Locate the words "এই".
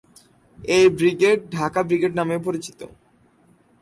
0.59-0.85